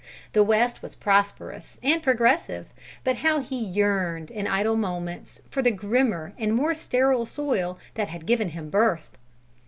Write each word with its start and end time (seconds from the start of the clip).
The 0.33 0.43
West 0.43 0.81
was 0.81 0.95
prosperous 0.95 1.79
and 1.83 2.01
progressive, 2.01 2.73
but 3.03 3.17
how 3.17 3.39
he 3.39 3.63
yearned, 3.63 4.31
in 4.31 4.47
idle 4.47 4.75
moments, 4.75 5.39
for 5.51 5.61
the 5.61 5.69
grimmer 5.69 6.33
and 6.39 6.55
more 6.55 6.73
sterile 6.73 7.27
soil 7.27 7.77
that 7.93 8.07
had 8.07 8.25
given 8.25 8.49
him 8.49 8.71
birth! 8.71 9.15